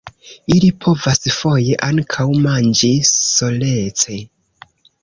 Ili 0.53 0.69
povas 0.85 1.21
foje 1.35 1.77
ankaŭ 1.89 2.27
manĝi 2.49 2.93
solece. 3.15 4.21